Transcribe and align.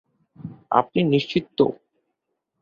আপনি 0.71 0.99
নিশ্চিত 1.03 1.45
তো? 1.57 1.67